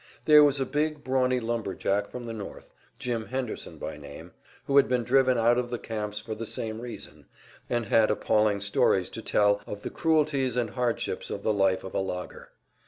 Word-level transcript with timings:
There 0.25 0.43
was 0.43 0.59
a 0.59 0.65
big, 0.65 1.03
brawny 1.03 1.39
lumber 1.39 1.75
jack 1.75 2.09
from 2.09 2.25
the 2.25 2.33
North, 2.33 2.71
Jim 2.97 3.27
Henderson 3.27 3.77
by 3.77 3.97
name, 3.97 4.31
who 4.65 4.77
had 4.77 4.87
been 4.87 5.03
driven 5.03 5.37
out 5.37 5.59
of 5.59 5.69
the 5.69 5.77
camps 5.77 6.17
for 6.19 6.33
the 6.33 6.47
same 6.47 6.81
reason, 6.81 7.27
and 7.69 7.85
had 7.85 8.09
appalling 8.09 8.61
stories 8.61 9.11
to 9.11 9.21
tell 9.21 9.61
of 9.67 9.81
the 9.81 9.91
cruelties 9.91 10.57
and 10.57 10.71
hardships 10.71 11.29
of 11.29 11.43
the 11.43 11.53
life 11.53 11.83
of 11.83 11.93
a 11.93 11.99
logger. 11.99 12.49